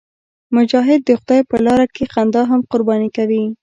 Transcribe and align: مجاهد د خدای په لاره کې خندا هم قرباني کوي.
مجاهد 0.55 0.99
د 1.05 1.09
خدای 1.19 1.41
په 1.49 1.55
لاره 1.65 1.85
کې 1.95 2.03
خندا 2.13 2.41
هم 2.51 2.59
قرباني 2.71 3.09
کوي. 3.17 3.43